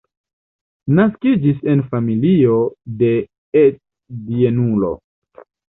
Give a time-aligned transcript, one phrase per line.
[0.99, 2.59] Naskiĝis en familio
[3.03, 3.13] de
[3.65, 4.97] et-bienulo.